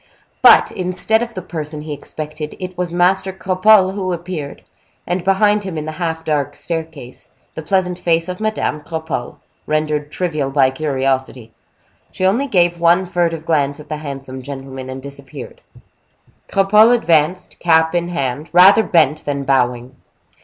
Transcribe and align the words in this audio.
But, 0.41 0.71
instead 0.71 1.21
of 1.21 1.35
the 1.35 1.43
person 1.43 1.83
he 1.83 1.93
expected, 1.93 2.55
it 2.59 2.75
was 2.75 2.91
Master 2.91 3.31
Cropole 3.31 3.93
who 3.93 4.13
appeared, 4.13 4.63
and 5.05 5.23
behind 5.23 5.63
him, 5.63 5.77
in 5.77 5.85
the 5.85 5.91
half 6.01 6.25
dark 6.25 6.55
staircase, 6.55 7.29
the 7.53 7.61
pleasant 7.61 7.99
face 7.99 8.27
of 8.27 8.39
Madame 8.39 8.81
Cropole, 8.81 9.35
rendered 9.67 10.11
trivial 10.11 10.49
by 10.49 10.71
curiosity. 10.71 11.53
She 12.11 12.25
only 12.25 12.47
gave 12.47 12.79
one 12.79 13.05
furtive 13.05 13.45
glance 13.45 13.79
at 13.79 13.89
the 13.89 13.97
handsome 13.97 14.41
gentleman, 14.41 14.89
and 14.89 15.03
disappeared. 15.03 15.61
Cropole 16.47 16.95
advanced, 16.95 17.59
cap 17.59 17.93
in 17.93 18.07
hand, 18.09 18.49
rather 18.51 18.81
bent 18.81 19.23
than 19.25 19.43
bowing. 19.43 19.95